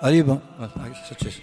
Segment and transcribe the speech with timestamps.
[0.00, 0.40] Arrivo?
[0.58, 1.40] Ah, è successo?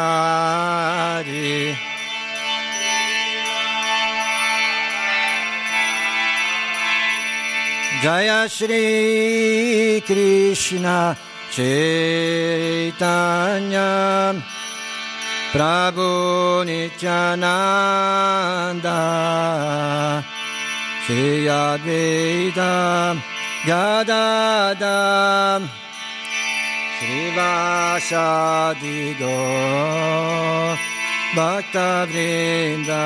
[8.02, 11.18] Jaya Shri Krishna
[11.50, 13.02] Chaitanya
[15.52, 17.41] Prabhu Nityananda
[21.06, 23.18] Shri Advaita
[23.66, 24.97] Gadada
[27.97, 29.38] Srivasadi Go
[31.35, 33.06] Bhakta Vrinda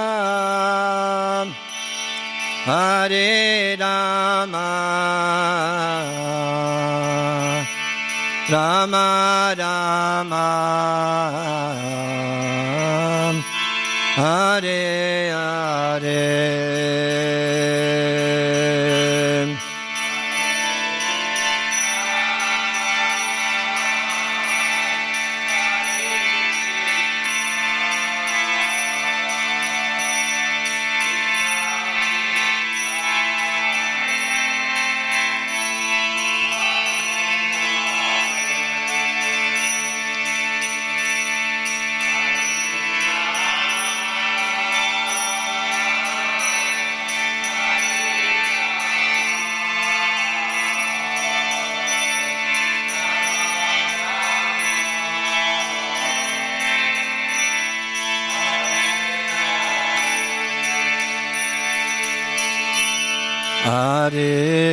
[2.63, 4.69] Hare Rama
[8.51, 10.47] Rama Rama
[14.15, 15.00] Hare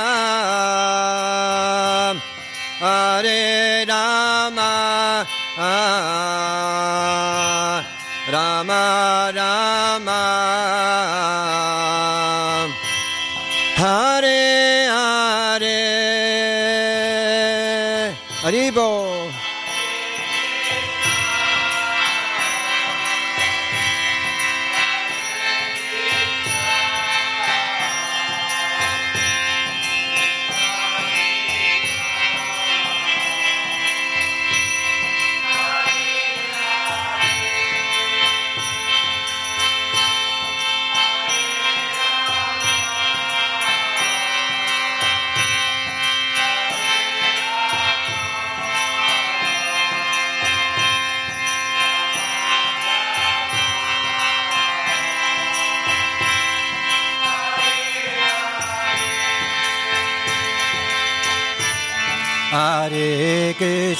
[8.61, 9.80] Rama Rama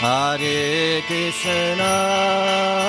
[0.00, 2.81] Hare Krishna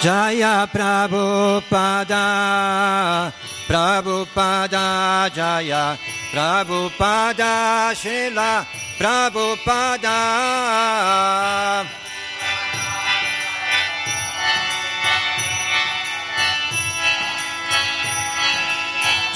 [0.00, 2.24] Jaya Prabhupada,
[3.68, 5.92] Prabhupada Jaya,
[6.32, 8.64] Prabhupada Shila,
[8.96, 10.24] Prabhupada.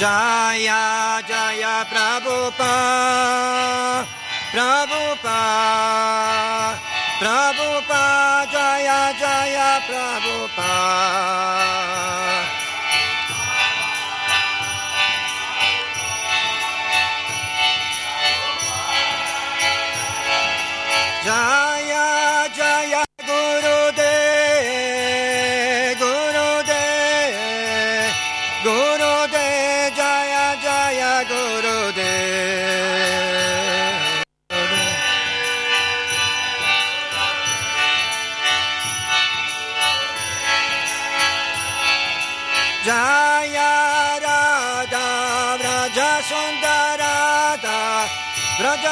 [0.00, 4.09] Jaya Jaya Prabhupada,
[4.49, 5.44] Prabhupada,
[7.25, 10.69] Prabhupada Jaya Jaya Prabhupada.
[21.25, 21.63] Jaya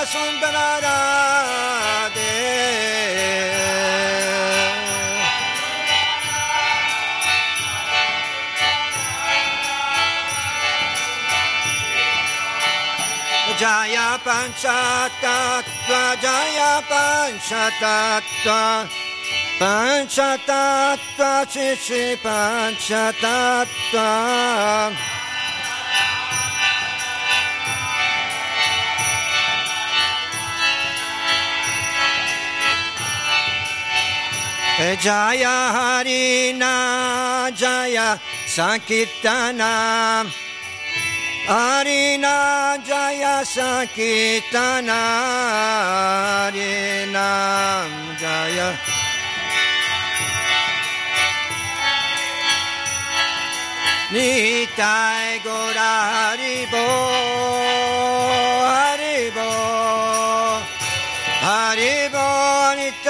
[0.02, 0.98] Vraja Sundarada
[13.58, 18.62] Jaya Panchatattva Jaya Panchatattva
[19.58, 21.32] Panchatattva
[22.22, 23.62] Panchatattva
[35.00, 40.24] ジャヤハリナジャヤサキタナ
[41.48, 47.84] アリナジャヤサキタナアリナ
[48.18, 48.72] ジャヤ
[54.12, 56.76] 二体ごらハリボ
[58.68, 59.81] ハリボ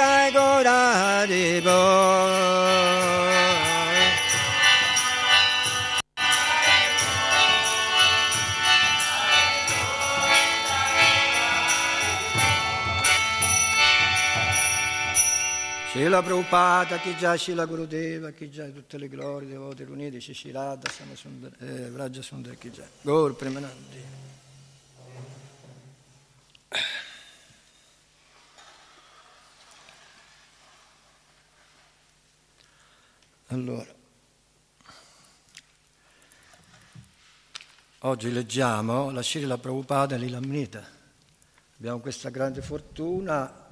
[0.03, 1.71] Nitai Gora Haribo
[15.91, 21.51] Shila Prabhupada, chi già Shila Gurudeva, chi già tutte le glorie, devoti riuniti, Shishirada, Samasundar,
[21.59, 22.83] eh, Vraja Sundar, chi già.
[23.03, 24.03] Gaur Premanandi.
[33.53, 33.95] Allora,
[37.99, 40.83] oggi leggiamo la Srila Prabhupada e l'Ilamnita.
[41.77, 43.67] Abbiamo questa grande fortuna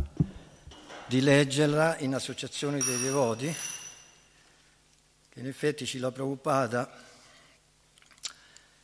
[1.08, 3.52] di leggerla in associazione dei devoti,
[5.30, 6.88] che in effetti Srila Prabhupada,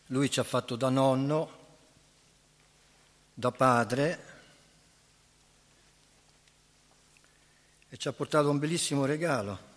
[0.08, 1.78] lui ci ha fatto da nonno,
[3.36, 4.26] da padre,
[7.88, 9.76] e ci ha portato un bellissimo regalo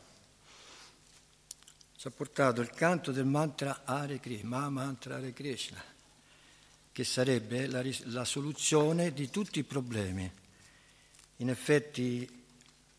[2.01, 5.85] ci ha portato il canto del mantra Hare Krishna, Ma mantra Hare Krishna,
[6.93, 10.33] che sarebbe la, la, soluzione di tutti i problemi.
[11.37, 12.27] In effetti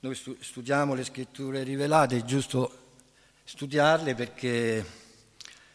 [0.02, 3.00] noi studiamo le scritture rivelate, è giusto
[3.44, 4.86] studiarle perché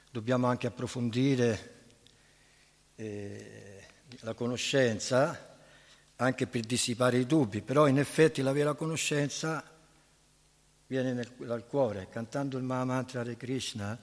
[0.09, 1.75] dobbiamo anche approfondire
[2.95, 3.87] eh,
[4.21, 5.57] la conoscenza,
[6.15, 9.76] anche per dissipare i dubbi, però in effetti la vera conoscenza
[10.87, 13.99] viene nel, dal cuore, cantando il Mahamantra Hare Krishna,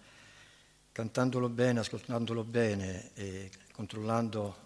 [0.91, 4.57] cantandolo bene, ascoltandolo bene e controllando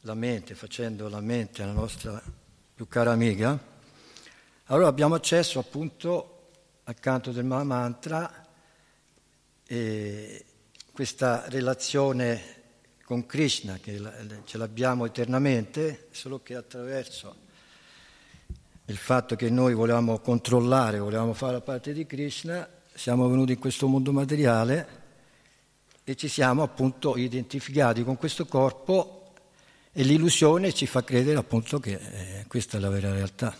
[0.00, 2.22] la mente, facendo la mente la nostra
[2.74, 3.58] più cara amica,
[4.66, 6.48] allora abbiamo accesso appunto
[6.84, 8.46] al canto del Mahamantra
[9.66, 10.44] e
[10.92, 12.58] questa relazione
[13.04, 14.00] con Krishna che
[14.44, 17.48] ce l'abbiamo eternamente, solo che attraverso
[18.90, 23.58] il fatto che noi volevamo controllare, volevamo fare la parte di Krishna, siamo venuti in
[23.60, 24.98] questo mondo materiale
[26.02, 29.32] e ci siamo appunto identificati con questo corpo
[29.92, 33.54] e l'illusione ci fa credere appunto che eh, questa è la vera realtà.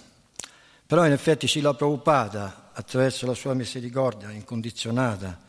[0.84, 5.40] Però in effetti Srila Prabhupada, attraverso la sua misericordia incondizionata,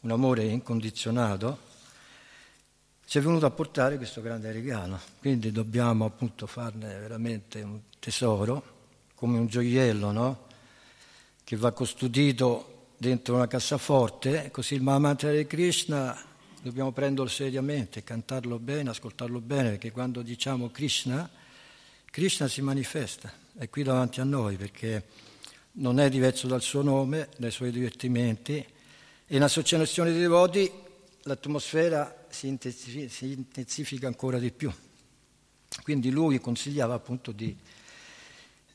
[0.00, 1.68] un amore incondizionato,
[3.06, 5.00] ci è venuto a portare questo grande regalo.
[5.18, 8.78] Quindi dobbiamo appunto farne veramente un tesoro
[9.20, 10.46] come un gioiello, no?
[11.44, 16.18] Che va custodito dentro una cassaforte, così il Mahamantra Krishna
[16.62, 21.28] dobbiamo prenderlo seriamente, cantarlo bene, ascoltarlo bene, perché quando diciamo Krishna,
[22.06, 25.04] Krishna si manifesta, è qui davanti a noi, perché
[25.72, 30.70] non è diverso dal suo nome, dai suoi divertimenti, e in associazione dei devoti
[31.24, 34.72] l'atmosfera si intensifica, si intensifica ancora di più.
[35.82, 37.54] Quindi lui consigliava appunto di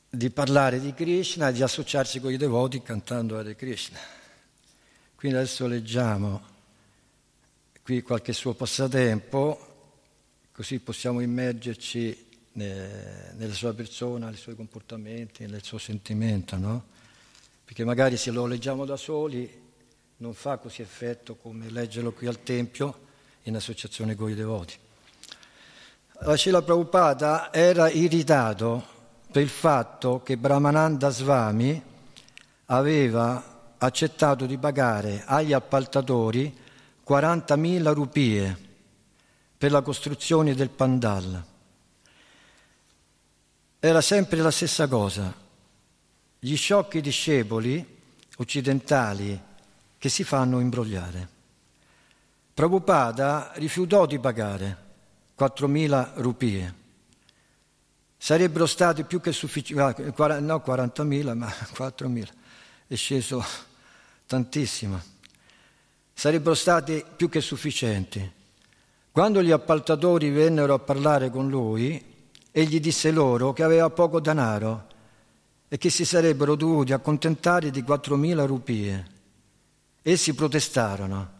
[0.08, 3.98] di parlare di Krishna e di associarsi con i devoti cantando Hare Krishna.
[5.14, 6.54] Quindi adesso leggiamo
[7.82, 9.94] qui qualche suo passatempo,
[10.52, 16.84] così possiamo immergerci nella sua persona, nei suoi comportamenti, nel suo sentimento, no?
[17.64, 19.64] Perché magari se lo leggiamo da soli
[20.18, 23.04] non fa così effetto come leggerlo qui al Tempio
[23.42, 24.74] in associazione con i devoti.
[26.20, 28.94] La Srila Prabhupada era irritato
[29.36, 31.82] per il fatto che Brahmananda Swami
[32.66, 36.56] aveva accettato di pagare agli appaltatori
[37.06, 38.58] 40.000 rupie
[39.58, 41.44] per la costruzione del pandal.
[43.78, 45.34] Era sempre la stessa cosa.
[46.38, 47.86] Gli sciocchi discepoli
[48.38, 49.38] occidentali
[49.98, 51.28] che si fanno imbrogliare.
[52.54, 54.76] Prabhupada rifiutò di pagare
[55.38, 56.84] 4.000 rupie.
[58.26, 61.46] Sarebbero stati più che sufficienti, ah, no 40.000, ma
[61.78, 62.26] 4.000.
[62.88, 63.44] È sceso
[64.26, 65.00] tantissimo.
[66.12, 68.28] Sarebbero stati più che sufficienti.
[69.12, 72.04] Quando gli appaltatori vennero a parlare con lui,
[72.50, 74.88] egli disse loro che aveva poco denaro
[75.68, 79.06] e che si sarebbero dovuti accontentare di 4.000 rupie.
[80.02, 81.30] Essi protestarono,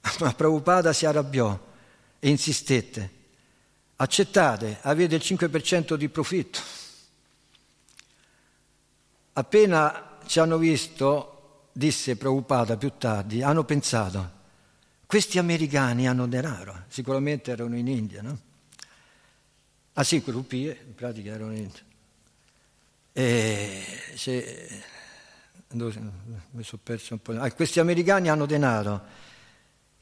[0.18, 1.56] ma Prabhupada si arrabbiò
[2.18, 3.20] e insistette.
[4.02, 6.58] Accettate, avete il 5% di profitto.
[9.34, 14.40] Appena ci hanno visto, disse Prabhupada più tardi, hanno pensato,
[15.06, 18.38] questi americani hanno denaro, sicuramente erano in India, no?
[19.92, 21.82] Ah sì, rupie, in pratica erano in India.
[23.12, 23.84] E
[24.16, 24.82] se,
[25.68, 27.38] mi sono perso un po'.
[27.38, 29.30] Ah, questi americani hanno denaro.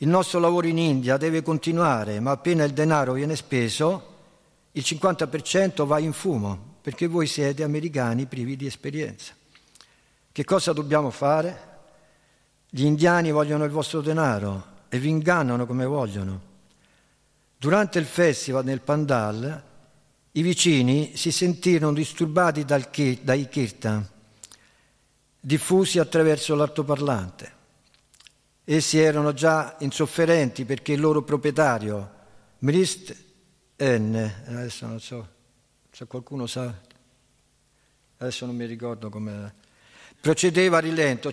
[0.02, 4.06] Il nostro lavoro in India deve continuare, ma appena il denaro viene speso,
[4.72, 9.34] il 50% va in fumo, perché voi siete americani privi di esperienza.
[10.32, 11.68] Che cosa dobbiamo fare?
[12.70, 16.40] Gli indiani vogliono il vostro denaro e vi ingannano come vogliono.
[17.58, 19.62] Durante il festival nel Pandal,
[20.32, 22.88] i vicini si sentirono disturbati dal,
[23.20, 24.08] dai kirtan,
[25.38, 27.58] diffusi attraverso l'altoparlante.
[28.72, 32.10] Essi erano già insofferenti perché il loro proprietario,
[32.58, 33.16] Mrist
[33.78, 35.28] N, adesso non so
[35.90, 36.72] se qualcuno sa,
[38.18, 39.54] adesso non mi ricordo come,
[40.20, 41.32] procedeva a rilento,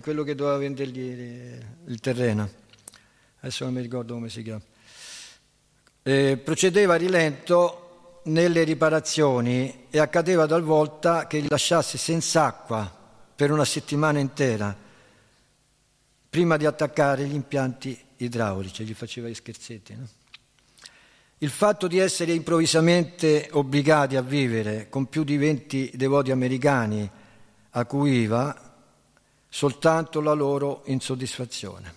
[0.00, 2.50] quello che doveva vendergli il terreno,
[3.38, 4.62] adesso non mi ricordo come si chiama,
[6.02, 12.92] eh, procedeva a rilento nelle riparazioni e accadeva talvolta che li lasciasse senza acqua
[13.36, 14.90] per una settimana intera
[16.32, 19.94] prima di attaccare gli impianti idraulici, gli faceva gli scherzetti.
[19.94, 20.08] No?
[21.36, 27.06] Il fatto di essere improvvisamente obbligati a vivere con più di 20 devoti americani
[27.72, 28.74] acuiva
[29.46, 31.92] soltanto la loro insoddisfazione.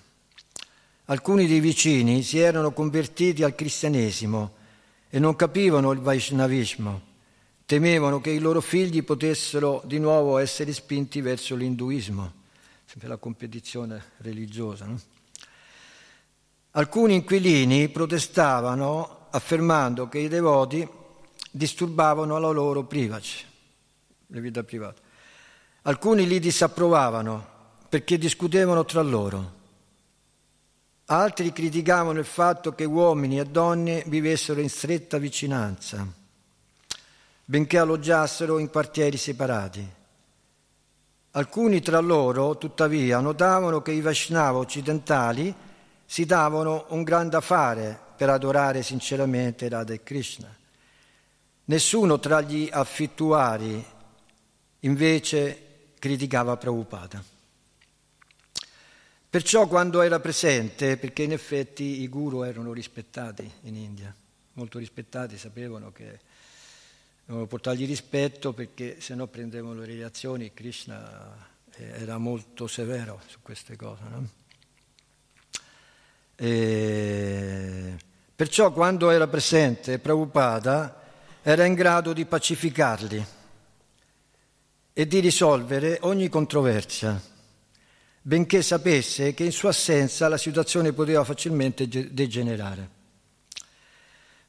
[1.05, 4.53] Alcuni dei vicini si erano convertiti al cristianesimo
[5.09, 7.01] e non capivano il Vaishnavismo,
[7.65, 12.43] temevano che i loro figli potessero di nuovo essere spinti verso l'induismo,
[12.85, 14.85] sempre la competizione religiosa.
[14.85, 14.99] No?
[16.71, 20.87] Alcuni inquilini protestavano affermando che i devoti
[21.49, 23.43] disturbavano la loro privacy,
[24.27, 25.01] la vita privata.
[25.83, 27.53] Alcuni li disapprovavano
[27.89, 29.53] perché discutevano tra loro.
[31.05, 36.05] Altri criticavano il fatto che uomini e donne vivessero in stretta vicinanza,
[37.45, 39.87] benché alloggiassero in quartieri separati.
[41.37, 45.53] Alcuni tra loro, tuttavia, notavano che i Vaishnava occidentali
[46.05, 50.47] si davano un gran da fare per adorare sinceramente Radha e Krishna.
[51.65, 53.83] Nessuno tra gli affittuari
[54.79, 57.21] invece criticava Prabhupada.
[59.29, 64.15] Perciò quando era presente, perché in effetti i guru erano rispettati in India,
[64.53, 66.17] molto rispettati, sapevano che
[67.25, 73.75] dovevano portargli rispetto perché se no prendevano le reazioni, Krishna era molto severo su queste
[73.75, 74.01] cose.
[74.09, 74.29] No?
[78.35, 81.01] perciò quando era presente Prabhupada
[81.41, 83.25] era in grado di pacificarli
[84.91, 87.33] e di risolvere ogni controversia
[88.27, 92.89] benché sapesse che in sua assenza la situazione poteva facilmente degenerare.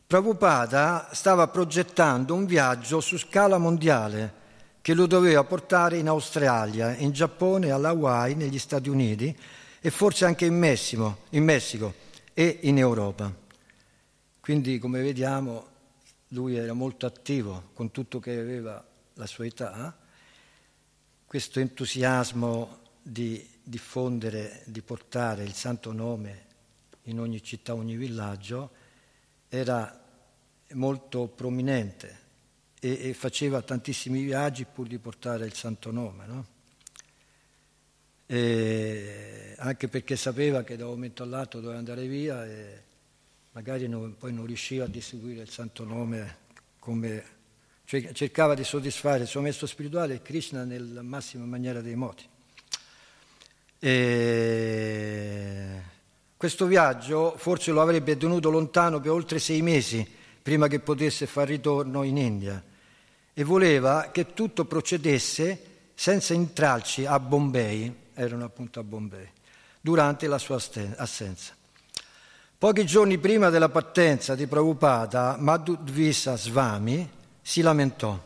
[0.06, 4.44] Prabhupada stava progettando un viaggio su scala mondiale
[4.80, 9.36] che lo doveva portare in Australia, in Giappone, alla Hawaii, negli Stati Uniti
[9.80, 11.92] e forse anche in Messico, in Messico
[12.34, 13.34] e in Europa.
[14.38, 15.66] Quindi, come vediamo,
[16.28, 19.92] lui era molto attivo con tutto che aveva la sua età.
[21.24, 26.44] Questo entusiasmo di diffondere, di portare il santo nome
[27.04, 28.84] in ogni città, ogni villaggio,
[29.48, 30.04] era
[30.72, 32.24] molto prominente
[32.80, 36.26] e, e faceva tantissimi viaggi pur di portare il santo nome.
[36.26, 36.46] No?
[38.28, 42.82] anche perché sapeva che da un momento all'altro doveva andare via e
[43.52, 46.38] magari non, poi non riusciva a distribuire il santo nome
[46.80, 47.34] come
[47.84, 52.28] cioè cercava di soddisfare il suo maestro spirituale Krishna nella massima maniera dei modi.
[53.78, 55.82] E
[56.46, 60.08] questo viaggio forse lo avrebbe tenuto lontano per oltre sei mesi
[60.40, 62.62] prima che potesse far ritorno in India
[63.34, 65.60] e voleva che tutto procedesse
[65.92, 69.28] senza intralci a Bombay, erano appunto a Bombay,
[69.80, 70.62] durante la sua
[70.96, 71.52] assenza.
[72.56, 77.10] Pochi giorni prima della partenza di Prabhupada, Madhudvisa Swami
[77.42, 78.16] si lamentò.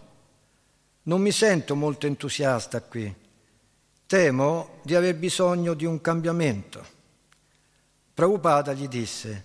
[1.05, 3.15] Non mi sento molto entusiasta qui.
[4.07, 6.99] Temo di aver bisogno di un cambiamento.
[8.21, 9.45] Prabhupada gli disse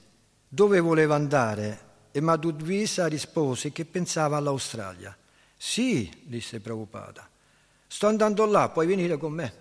[0.49, 1.79] dove voleva andare
[2.11, 5.17] e Madhudvisa rispose che pensava all'Australia.
[5.55, 7.25] Sì, disse Prabhupada,
[7.87, 9.53] sto andando là, puoi venire con me.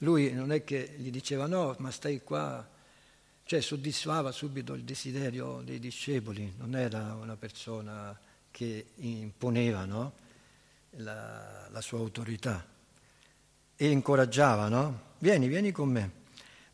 [0.00, 2.62] Lui non è che gli diceva no, ma stai qua,
[3.44, 8.14] cioè soddisfava subito il desiderio dei discepoli, non era una persona
[8.50, 10.12] che imponeva no?
[10.96, 12.66] la, la, sua autorità
[13.74, 15.00] e incoraggiava, no?
[15.20, 16.20] Vieni, vieni con me.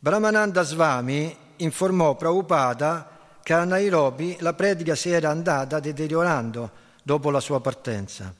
[0.01, 6.71] Brahmananda Swami informò Prabhupada che a Nairobi la predica si era andata deteriorando
[7.03, 8.33] dopo la sua partenza.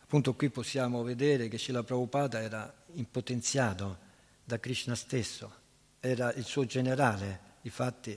[0.00, 3.98] Appunto qui possiamo vedere che Srila Prabhupada era impotenziato
[4.44, 5.52] da Krishna stesso,
[5.98, 8.16] era il suo generale, Infatti,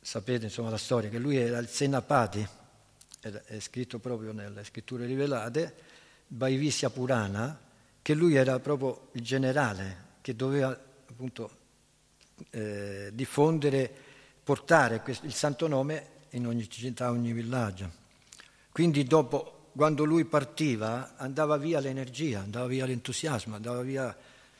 [0.00, 2.46] sapete insomma la storia, che lui era il Senapati,
[3.20, 5.74] è scritto proprio nelle scritture rivelate,
[6.26, 7.58] Bhaivisya Purana,
[8.02, 10.78] che lui era proprio il generale che doveva
[11.10, 11.50] appunto
[12.50, 13.90] eh, diffondere,
[14.42, 17.90] portare il santo nome in ogni città, in ogni villaggio.
[18.70, 24.16] Quindi dopo, quando lui partiva, andava via l'energia, andava via l'entusiasmo, andava via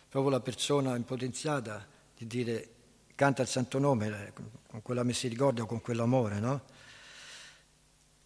[0.08, 2.68] proprio la persona impotenziata di dire
[3.14, 4.32] canta il santo nome
[4.66, 6.62] con quella misericordia, con quell'amore, no?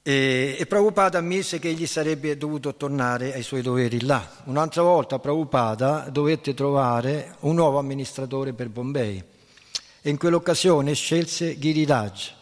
[0.05, 4.43] E, e Prabhupada ammise che egli sarebbe dovuto tornare ai suoi doveri là.
[4.45, 9.23] Un'altra volta Prabhupada dovette trovare un nuovo amministratore per Bombay
[10.03, 12.33] e in quell'occasione scelse Giriraj,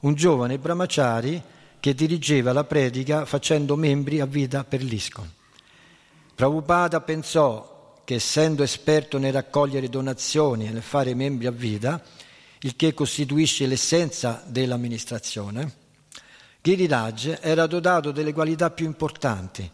[0.00, 1.42] un giovane brahmachari
[1.80, 5.32] che dirigeva la predica facendo membri a vita per l'ISCON.
[6.34, 12.02] Prabhupada pensò che essendo esperto nel raccogliere donazioni e nel fare membri a vita,
[12.60, 15.84] il che costituisce l'essenza dell'amministrazione,
[16.66, 19.70] Giriraj era dotato delle qualità più importanti,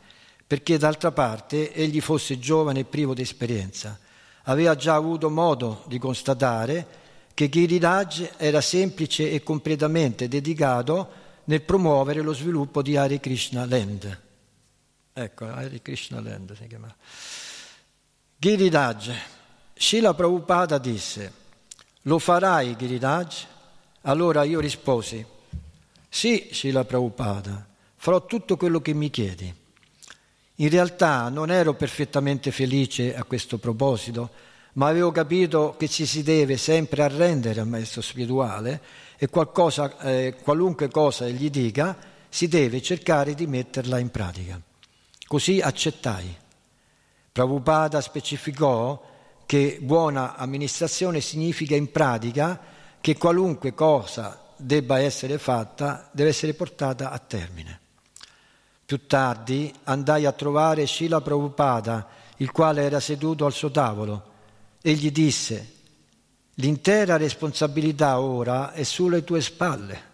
[0.47, 3.99] perché d'altra parte egli fosse giovane e privo di esperienza.
[4.43, 6.87] Aveva già avuto modo di constatare
[7.33, 11.11] che Giriraj era semplice e completamente dedicato
[11.45, 14.21] nel promuovere lo sviluppo di Hare Krishna Land.
[15.15, 16.95] Ecco, Hare Krishna Land si chiamava.
[18.37, 19.11] Giriraj,
[19.73, 21.33] Srila Prabhupada disse,
[22.03, 23.47] lo farai Giriraj?
[24.03, 25.25] Allora io risposi,
[26.15, 29.53] sì Srila Prabhupada, farò tutto quello che mi chiedi.
[30.57, 34.29] In realtà non ero perfettamente felice a questo proposito,
[34.75, 38.83] ma avevo capito che ci si deve sempre arrendere al maestro spirituale
[39.17, 41.97] e eh, qualunque cosa egli dica
[42.29, 44.61] si deve cercare di metterla in pratica.
[45.27, 46.37] Così accettai.
[47.33, 49.03] Prabhupada specificò
[49.47, 52.61] che buona amministrazione significa in pratica
[53.01, 57.81] che qualunque cosa debba essere fatta deve essere portata a termine.
[58.85, 64.31] Più tardi andai a trovare Srila Prabhupada, il quale era seduto al suo tavolo,
[64.83, 65.75] e gli disse,
[66.55, 70.11] l'intera responsabilità ora è sulle tue spalle.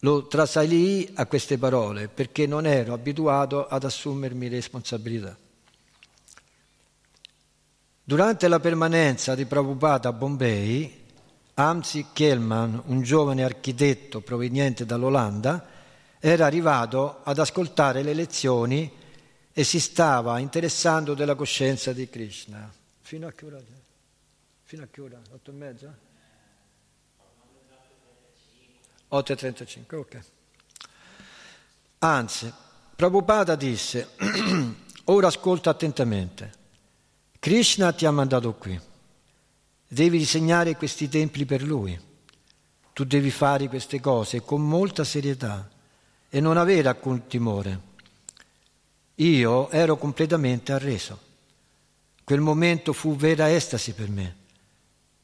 [0.00, 5.36] Lo trasalii a queste parole perché non ero abituato ad assumermi responsabilità.
[8.04, 11.05] Durante la permanenza di Prabhupada a Bombay,
[11.58, 15.66] Amsi Kelman, un giovane architetto proveniente dall'Olanda,
[16.18, 18.92] era arrivato ad ascoltare le lezioni
[19.52, 22.70] e si stava interessando della coscienza di Krishna.
[23.00, 23.58] Fino a che ora?
[24.64, 25.18] Fino a che ora?
[25.30, 25.98] Otto e mezza?
[29.10, 30.20] 8.35, ok.
[32.00, 32.52] Anzi,
[32.94, 34.10] Prabhupada disse,
[35.04, 36.52] ora ascolta attentamente.
[37.38, 38.78] Krishna ti ha mandato qui.
[39.88, 41.98] Devi disegnare questi templi per lui.
[42.92, 45.68] Tu devi fare queste cose con molta serietà
[46.28, 47.80] e non avere alcun timore.
[49.16, 51.20] Io ero completamente arreso.
[52.24, 54.36] Quel momento fu vera estasi per me.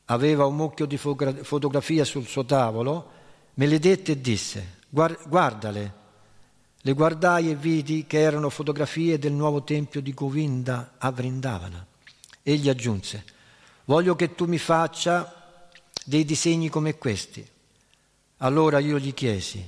[0.07, 3.11] Aveva un mucchio di fotografie sul suo tavolo,
[3.55, 6.01] me le dette e disse, guardale.
[6.81, 11.87] Le guardai e vidi che erano fotografie del nuovo tempio di Govinda a Vrindavana.
[12.43, 13.25] Egli aggiunse,
[13.93, 15.61] voglio che tu mi faccia
[16.03, 17.47] dei disegni come questi.
[18.39, 19.63] Allora io gli chiesi,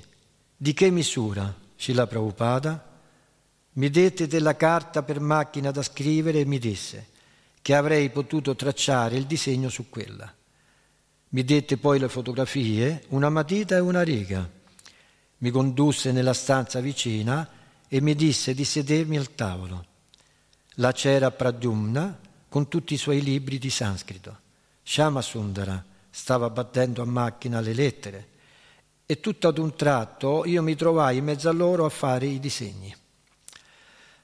[0.56, 1.54] Di che misura?
[1.76, 2.92] Srila Prabhupada
[3.72, 7.08] mi dette della carta per macchina da scrivere e mi disse
[7.60, 10.32] che avrei potuto tracciare il disegno su quella.
[11.30, 14.48] Mi dette poi le fotografie, una matita e una riga.
[15.38, 17.46] Mi condusse nella stanza vicina
[17.86, 19.84] e mi disse di sedermi al tavolo.
[20.76, 22.23] Là c'era Pradyumna
[22.54, 24.38] con tutti i suoi libri di sanscrito.
[24.84, 28.28] Shama Sundara stava battendo a macchina le lettere
[29.06, 32.38] e tutto ad un tratto io mi trovai in mezzo a loro a fare i
[32.38, 32.94] disegni.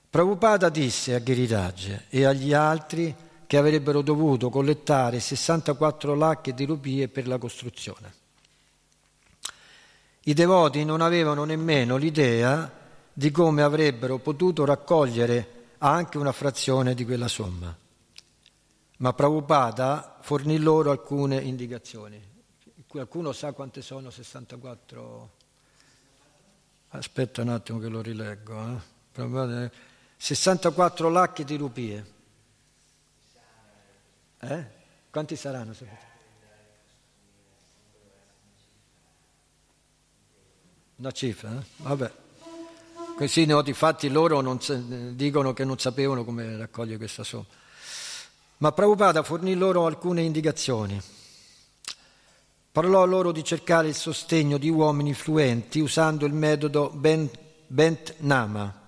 [0.08, 3.12] Prabhupada disse a Giriraj e agli altri
[3.48, 8.14] che avrebbero dovuto collettare 64 lacche di rupie per la costruzione.
[10.22, 12.72] I devoti non avevano nemmeno l'idea
[13.12, 17.79] di come avrebbero potuto raccogliere anche una frazione di quella somma.
[19.00, 22.22] Ma Prabhupada fornì loro alcune indicazioni.
[22.86, 25.30] Qualcuno sa quante sono 64?
[26.88, 28.82] Aspetta un attimo che lo rileggo.
[29.14, 29.70] Eh?
[30.16, 32.12] 64 lacchi di rupie.
[34.40, 34.64] Eh?
[35.08, 35.74] Quanti saranno?
[40.96, 41.64] Una cifra, eh?
[41.76, 42.12] Vabbè.
[43.16, 44.58] Questi noti fatti loro non,
[45.14, 47.59] dicono che non sapevano come raccogliere questa somma.
[48.60, 51.00] Ma Prabhupada fornì loro alcune indicazioni.
[52.70, 58.78] Parlò loro di cercare il sostegno di uomini influenti usando il metodo Bent, Bent Nama.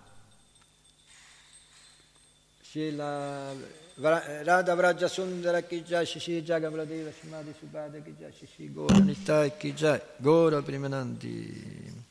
[3.95, 12.05] Radha Vraja Sundara Kijai Shishi Jagavradeva Shimadi Subhada Kijai Shishi Gora Nitai Kijai Gora Primanandi.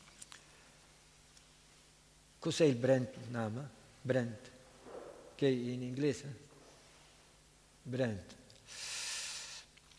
[2.39, 3.69] Cos'è il Brent Nama?
[4.02, 4.50] Brent,
[5.36, 6.50] che in inglese?
[7.82, 8.36] Brent.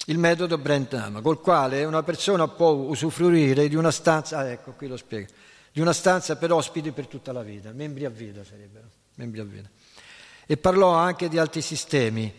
[0.07, 4.73] Il metodo Brent Nama, col quale una persona può usufruire di una stanza, ah ecco
[4.73, 5.31] qui lo spiego,
[5.71, 9.45] di una stanza per ospiti per tutta la vita, membri a vita sarebbero, membri a
[9.45, 9.69] vita.
[10.45, 12.33] E parlò anche di altri sistemi,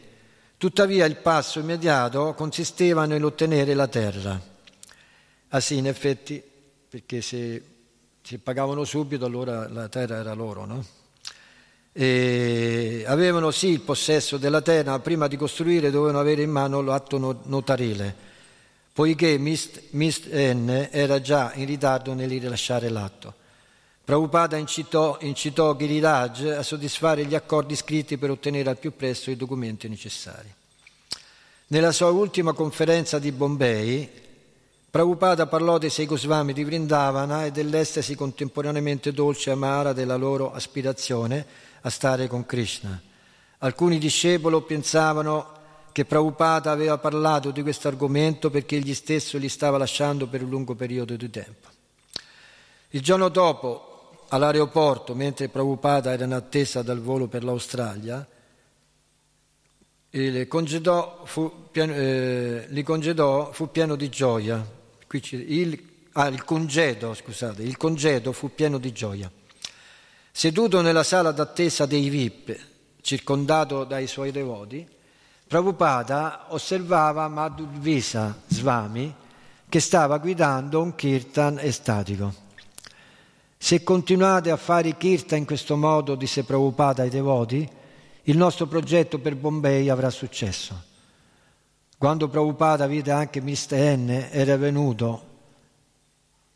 [0.57, 4.41] tuttavia il passo immediato consisteva nell'ottenere la terra.
[5.49, 6.43] Ah sì, in effetti,
[6.89, 7.73] perché se
[8.23, 10.85] se pagavano subito allora la terra era loro, no?
[11.95, 16.81] E avevano sì il possesso della terra, ma prima di costruire dovevano avere in mano
[16.81, 18.15] l'atto notarile,
[18.91, 23.35] poiché Mist, Mist N era già in ritardo nel rilasciare l'atto.
[24.03, 29.37] Prabhupada incitò, incitò Giriraj a soddisfare gli accordi scritti per ottenere al più presto i
[29.37, 30.51] documenti necessari.
[31.67, 34.09] Nella sua ultima conferenza di Bombay,
[34.89, 40.53] Prabhupada parlò dei sei Goswami di Vrindavana e dell'estasi contemporaneamente dolce e amara della loro
[40.53, 41.45] aspirazione
[41.83, 42.99] a stare con Krishna.
[43.59, 45.51] Alcuni discepoli pensavano
[45.93, 50.49] che Prabhupada aveva parlato di questo argomento perché egli stesso li stava lasciando per un
[50.49, 51.69] lungo periodo di tempo.
[52.89, 58.27] Il giorno dopo, all'aeroporto, mentre Prabhupada era in attesa dal volo per l'Australia,
[60.47, 64.81] congedò fu, eh, li congedò fu pieno di gioia
[65.17, 65.79] il,
[66.13, 69.31] ah, il congedo, scusate, il congedo fu pieno di gioia.
[70.35, 72.57] Seduto nella sala d'attesa dei VIP,
[73.01, 74.85] circondato dai suoi devoti,
[75.47, 79.13] Prabhupada osservava Madhuvisa Svami
[79.69, 82.33] che stava guidando un kirtan estatico.
[83.55, 87.69] Se continuate a fare kirtan in questo modo, disse Prabhupada ai devoti,
[88.23, 90.81] il nostro progetto per Bombay avrà successo.
[91.95, 93.97] Quando Prabhupada vide anche Mr.
[93.97, 95.25] N, era venuto,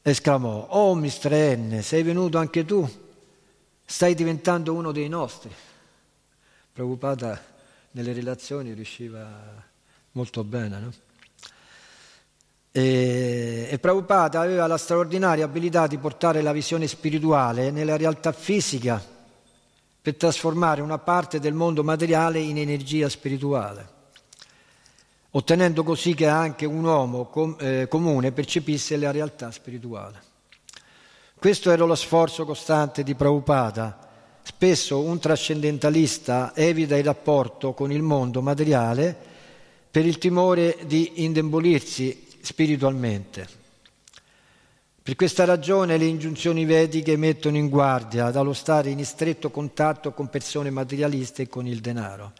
[0.02, 1.56] esclamò, oh Mr.
[1.58, 3.06] N, sei venuto anche tu?
[3.89, 5.50] Stai diventando uno dei nostri.
[6.73, 7.41] Prabhupada
[7.91, 9.26] nelle relazioni riusciva
[10.12, 10.93] molto bene, no?
[12.69, 19.02] E, e Prabhupada aveva la straordinaria abilità di portare la visione spirituale nella realtà fisica
[20.02, 23.95] per trasformare una parte del mondo materiale in energia spirituale
[25.38, 30.27] ottenendo così che anche un uomo com- eh, comune percepisse la realtà spirituale.
[31.39, 34.10] Questo era lo sforzo costante di Prabhupada.
[34.41, 39.15] Spesso un trascendentalista evita il rapporto con il mondo materiale
[39.91, 43.47] per il timore di indebolirsi spiritualmente.
[45.04, 50.30] Per questa ragione le ingiunzioni vediche mettono in guardia dallo stare in stretto contatto con
[50.30, 52.34] persone materialiste e con il denaro.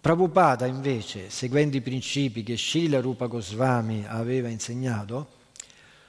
[0.00, 5.26] Prabhupada invece, seguendo i principi che Srila Rupa Goswami aveva insegnato,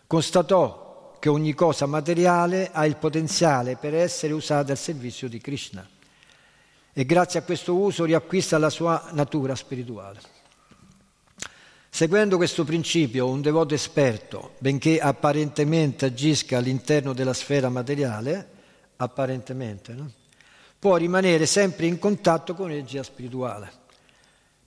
[0.06, 0.93] constatò
[1.24, 5.88] che ogni cosa materiale ha il potenziale per essere usata al servizio di Krishna
[6.92, 10.20] e grazie a questo uso riacquista la sua natura spirituale.
[11.90, 18.50] Seguendo questo principio, un devoto esperto, benché apparentemente agisca all'interno della sfera materiale,
[18.98, 20.12] apparentemente, no?
[20.78, 23.72] può rimanere sempre in contatto con l'energia spirituale.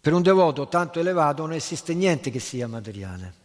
[0.00, 3.44] Per un devoto tanto elevato non esiste niente che sia materiale,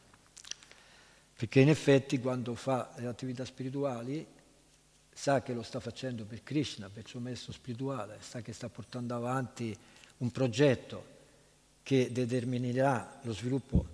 [1.42, 4.24] perché in effetti quando fa le attività spirituali
[5.12, 8.70] sa che lo sta facendo per Krishna, per il suo maestro spirituale, sa che sta
[8.70, 9.76] portando avanti
[10.18, 11.04] un progetto
[11.82, 13.88] che determinerà lo sviluppo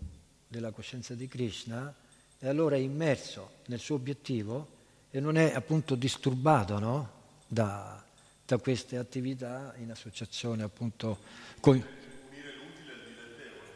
[0.45, 1.95] della coscienza di Krishna
[2.37, 4.67] e allora è immerso nel suo obiettivo
[5.09, 7.11] e non è appunto disturbato no?
[7.47, 8.03] da,
[8.45, 11.17] da, queste attività in associazione appunto
[11.61, 11.81] con...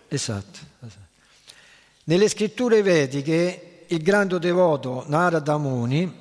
[0.09, 1.10] Esatto, esatto.
[2.11, 6.13] Nelle scritture vediche il grande devoto Narada Muni,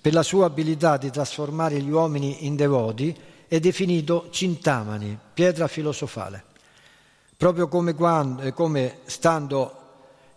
[0.00, 6.42] per la sua abilità di trasformare gli uomini in devoti, è definito Cintamani, pietra filosofale
[7.36, 9.76] proprio come, quando, eh, come stando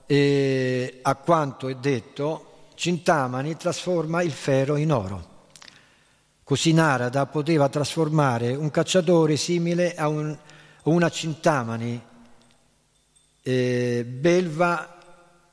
[0.05, 5.29] eh, a quanto è detto, Cintamani trasforma il ferro in oro.
[6.43, 10.37] Così Narada poteva trasformare un cacciatore simile a un,
[10.83, 12.09] una Cintamani,
[13.43, 14.97] eh, belva,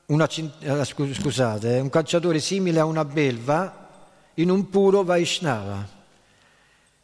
[0.07, 3.89] una, eh, scusate, un cacciatore simile a una belva
[4.35, 5.97] in un puro Vaishnava.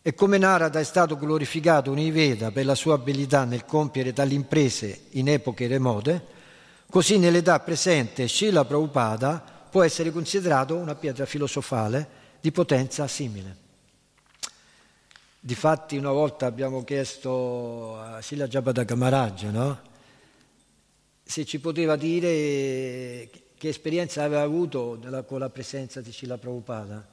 [0.07, 4.35] E come Narada è stato glorificato nei Veda per la sua abilità nel compiere tali
[4.35, 6.27] imprese in epoche remote,
[6.91, 12.07] così nell'età presente Srila Prabhupada può essere considerato una pietra filosofale
[12.41, 13.57] di potenza simile.
[15.41, 19.93] Difatti una volta abbiamo chiesto a Srila Jabadaka Maharaj no?
[21.25, 27.13] Se ci poteva dire che esperienza aveva avuto con la presenza di Srila Prabhupada.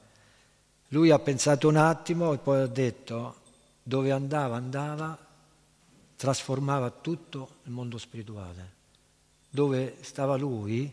[0.90, 3.36] Lui ha pensato un attimo e poi ha detto
[3.82, 5.18] dove andava, andava,
[6.18, 8.80] trasformava tutto il mondo spirituale.
[9.50, 10.92] Dove stava lui,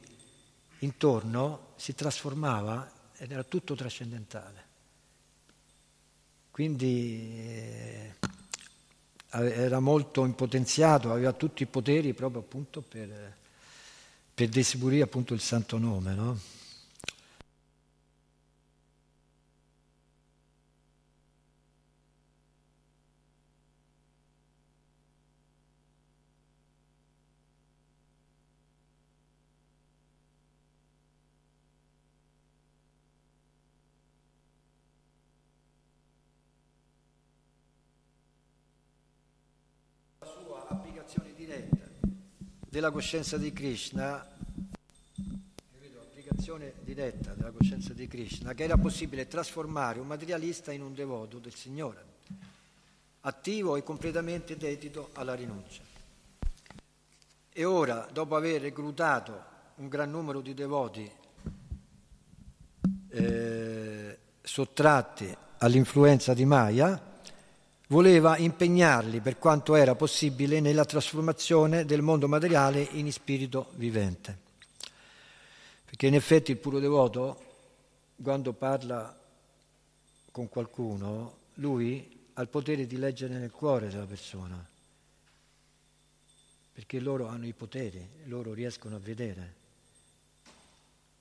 [0.79, 4.67] intorno, si trasformava ed era tutto trascendentale.
[6.51, 8.15] Quindi eh,
[9.31, 13.35] era molto impotenziato, aveva tutti i poteri proprio appunto per,
[14.35, 16.15] per distribuire appunto il santo nome.
[16.15, 16.39] No?
[42.79, 44.25] Della coscienza di Krishna,
[45.99, 51.41] applicazione diretta della coscienza di Krishna, che era possibile trasformare un materialista in un devoto
[51.41, 52.05] del Signore,
[53.23, 55.83] attivo e completamente dedito alla rinuncia.
[57.53, 59.43] E ora, dopo aver reclutato
[59.79, 61.11] un gran numero di devoti
[63.09, 67.08] eh, sottratti all'influenza di Maya,
[67.89, 74.47] voleva impegnarli per quanto era possibile nella trasformazione del mondo materiale in spirito vivente.
[75.85, 77.45] Perché in effetti il puro devoto,
[78.23, 79.17] quando parla
[80.31, 84.65] con qualcuno, lui ha il potere di leggere nel cuore della persona,
[86.73, 89.55] perché loro hanno i poteri, loro riescono a vedere.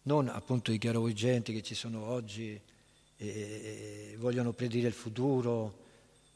[0.03, 2.59] Non appunto i chiaroveggenti che ci sono oggi
[3.17, 5.85] e, vogliono predire il futuro,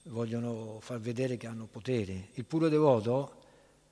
[0.04, 2.30] vogliono far vedere che hanno potere.
[2.34, 3.40] Il puro devoto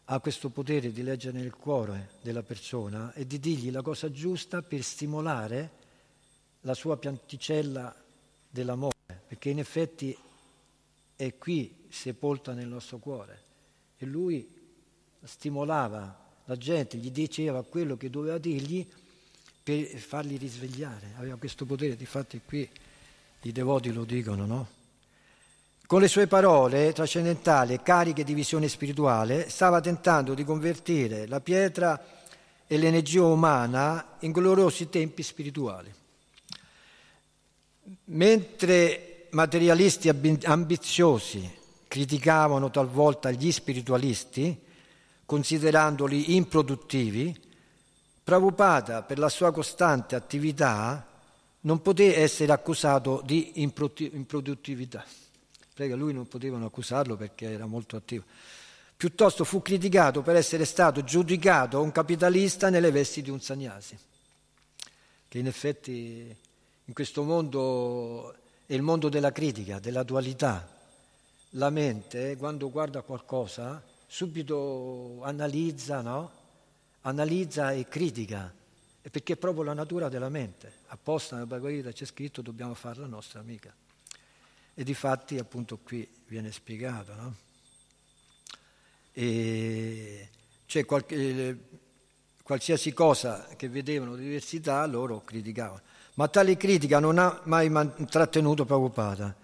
[0.05, 4.61] ha questo potere di leggere nel cuore della persona e di dirgli la cosa giusta
[4.61, 5.71] per stimolare
[6.61, 7.95] la sua pianticella
[8.49, 8.95] dell'amore,
[9.27, 10.17] perché in effetti
[11.15, 13.43] è qui sepolta nel nostro cuore.
[13.97, 14.47] E lui
[15.23, 18.87] stimolava la gente, gli diceva quello che doveva dirgli
[19.61, 21.13] per farli risvegliare.
[21.17, 22.67] Aveva questo potere, difatti qui
[23.43, 24.78] i devoti lo dicono, no?
[25.89, 31.99] Con le sue parole trascendentali cariche di visione spirituale stava tentando di convertire la pietra
[32.67, 35.91] e l'energia umana in gloriosi tempi spirituali.
[38.03, 40.09] Mentre materialisti
[40.43, 44.61] ambiziosi criticavano talvolta gli spiritualisti,
[45.25, 47.35] considerandoli improduttivi,
[48.23, 51.03] Prabhupada, per la sua costante attività,
[51.61, 55.03] non poté essere accusato di improduttività
[55.79, 58.25] prega lui non potevano accusarlo perché era molto attivo.
[58.97, 63.97] Piuttosto fu criticato per essere stato giudicato un capitalista nelle vesti di un sagnasi,
[65.29, 66.35] che in effetti
[66.83, 70.67] in questo mondo è il mondo della critica, della dualità.
[71.51, 76.31] La mente, quando guarda qualcosa, subito analizza, no?
[77.03, 78.53] analizza e critica,
[79.09, 80.73] perché è proprio la natura della mente.
[80.87, 83.73] Apposta nella Bhagavad Gita c'è scritto dobbiamo fare la nostra amica.
[84.79, 87.35] E di fatti appunto qui viene spiegato, no?
[89.11, 90.29] E
[90.65, 91.57] cioè qualche,
[92.43, 95.81] qualsiasi cosa che vedevano di diversità loro criticavano.
[96.13, 97.69] Ma tale critica non ha mai
[98.05, 99.35] trattenuto Prabhupada,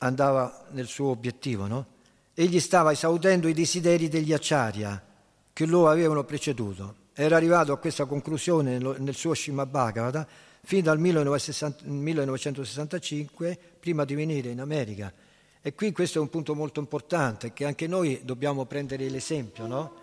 [0.00, 1.86] andava nel suo obiettivo, no?
[2.34, 5.02] Egli stava esaudendo i desideri degli acciaria
[5.50, 6.94] che lo avevano preceduto.
[7.14, 10.28] Era arrivato a questa conclusione nel suo Srimad Bhagavata
[10.66, 15.14] fin dal 1965, prima di venire in America.
[15.62, 19.94] E qui questo è un punto molto importante, che anche noi dobbiamo prendere l'esempio, no?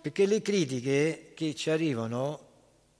[0.00, 2.48] Perché le critiche che ci arrivano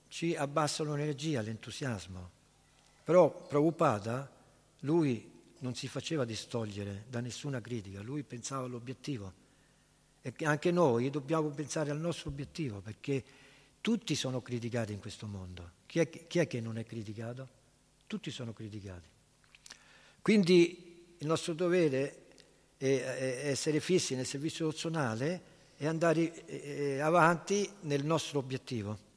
[0.09, 2.33] ci abbassano l'energia, l'entusiasmo.
[3.03, 4.31] Però Prabhupada,
[4.81, 5.27] lui
[5.61, 9.33] non si faceva distogliere da nessuna critica, lui pensava all'obiettivo.
[10.21, 13.25] E anche noi dobbiamo pensare al nostro obiettivo, perché
[13.81, 15.71] tutti sono criticati in questo mondo.
[15.87, 17.49] Chi è, chi è che non è criticato?
[18.07, 19.09] Tutti sono criticati.
[20.23, 22.27] Quindi il nostro dovere
[22.77, 25.43] è, essere fissi nel servizio nazionale
[25.77, 29.09] e andare avanti nel nostro obiettivo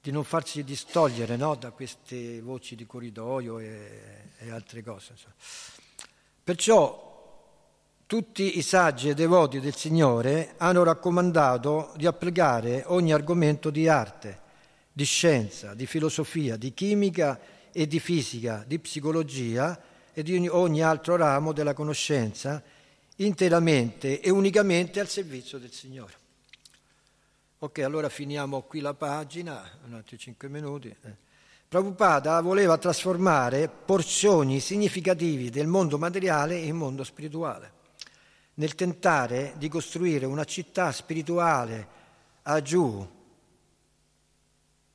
[0.00, 5.12] di non farsi distogliere no, da queste voci di corridoio e, e altre cose.
[5.12, 5.34] Insomma.
[6.42, 7.07] Perciò
[8.08, 14.40] tutti i saggi e devoti del Signore hanno raccomandato di applicare ogni argomento di arte,
[14.90, 17.38] di scienza, di filosofia, di chimica
[17.70, 19.78] e di fisica, di psicologia
[20.14, 22.62] e di ogni altro ramo della conoscenza
[23.16, 26.14] interamente e unicamente al servizio del Signore.
[27.58, 30.88] Ok, allora finiamo qui la pagina, un altri cinque minuti.
[30.88, 31.14] Eh.
[31.68, 37.76] Prabhupada voleva trasformare porzioni significativi del mondo materiale in mondo spirituale,
[38.58, 41.96] nel tentare di costruire una città spirituale
[42.42, 43.06] a giù.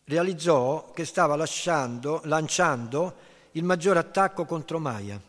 [0.06, 3.16] Realizzò che stava lasciando, lanciando
[3.52, 5.20] il maggiore attacco contro Maya.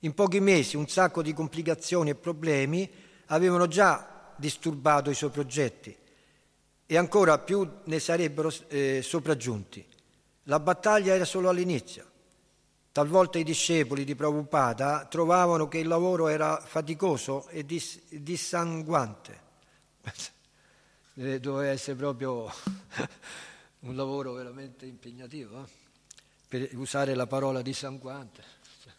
[0.00, 2.90] In pochi mesi un sacco di complicazioni e problemi
[3.26, 5.96] avevano già disturbato i suoi progetti
[6.86, 9.86] e ancora più ne sarebbero eh, sopraggiunti.
[10.44, 12.10] La battaglia era solo all'inizio.
[12.94, 19.40] Talvolta i discepoli di Prabhupada trovavano che il lavoro era faticoso e dis- dissanguante.
[21.14, 22.44] Doveva essere proprio
[23.80, 25.68] un lavoro veramente impegnativo, eh?
[26.46, 28.44] per usare la parola dissanguante.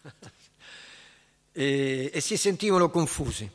[1.54, 3.50] e, e si sentivano confusi.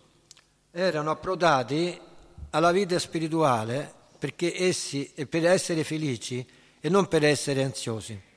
[0.70, 2.01] Erano approdati
[2.49, 6.49] alla vita spirituale perché essi, per essere felici
[6.80, 8.28] e non per essere ansiosi.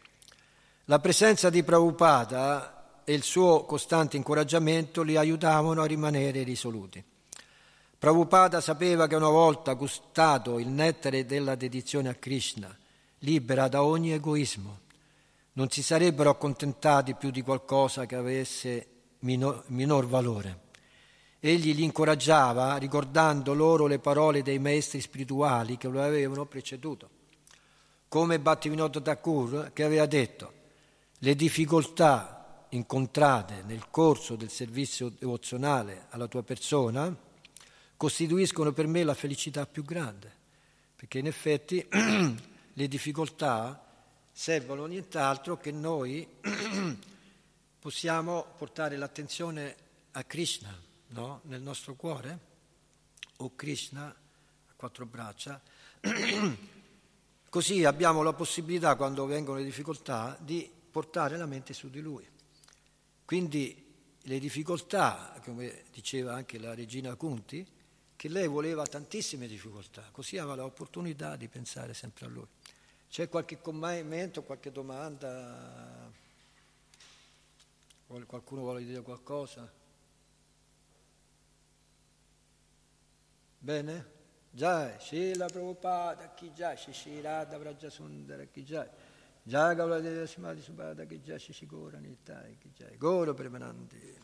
[0.87, 7.01] La presenza di Prabhupada e il suo costante incoraggiamento li aiutavano a rimanere risoluti.
[7.97, 12.77] Prabhupada sapeva che una volta gustato il nettare della dedizione a Krishna,
[13.19, 14.79] libera da ogni egoismo,
[15.53, 18.87] non si sarebbero accontentati più di qualcosa che avesse
[19.19, 20.59] minor, minor valore.
[21.39, 27.09] Egli li incoraggiava ricordando loro le parole dei maestri spirituali che lo avevano preceduto,
[28.09, 30.59] come Bhattivinoda Thakur che aveva detto
[31.23, 37.15] le difficoltà incontrate nel corso del servizio devozionale alla tua persona
[37.95, 40.29] costituiscono per me la felicità più grande,
[40.97, 41.87] perché in effetti
[42.73, 43.81] le difficoltà
[44.33, 46.27] servono nient'altro che noi
[47.79, 49.75] possiamo portare l'attenzione
[50.11, 50.77] a Krishna
[51.09, 51.39] no?
[51.43, 52.39] nel nostro cuore,
[53.37, 55.61] o Krishna a quattro braccia,
[57.49, 62.23] così abbiamo la possibilità, quando vengono le difficoltà, di portare la mente su di lui.
[63.25, 63.83] Quindi
[64.21, 67.67] le difficoltà, come diceva anche la regina Kunti,
[68.15, 72.45] che lei voleva tantissime difficoltà, così aveva l'opportunità di pensare sempre a lui.
[73.09, 76.11] C'è qualche commento, qualche domanda?
[78.05, 79.67] Qualcuno vuole dire qualcosa?
[83.57, 84.11] Bene?
[84.51, 88.87] Jai, Srila Prabhupada ki jai, Shri Radha Vraja Sundara ki jai,
[89.45, 94.22] Jai Gaula Deva Simadi Subhada ki jai, Shri Gora Nitai ki jai, Gora Premanandi.